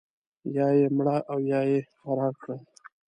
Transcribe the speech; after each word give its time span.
یا 0.55 0.67
یې 0.79 0.87
مړه 0.97 1.17
او 1.31 1.37
یا 1.51 1.59
یې 1.71 1.79
فرار 2.01 2.33
کړل. 2.41 2.59